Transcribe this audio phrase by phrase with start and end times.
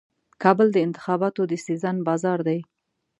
[0.43, 2.59] کابل د انتخاباتو د سیزن بازار دی.